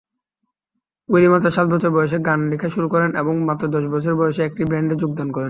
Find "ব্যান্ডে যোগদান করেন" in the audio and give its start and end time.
4.71-5.39